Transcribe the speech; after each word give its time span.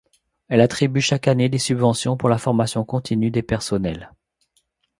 Elle 0.47 0.61
attribue 0.61 0.99
chaque 0.99 1.27
année 1.27 1.47
des 1.47 1.59
subventions 1.59 2.17
pour 2.17 2.27
la 2.27 2.39
formation 2.39 2.83
continue 2.83 3.29
des 3.29 3.43
personnels. 3.43 4.11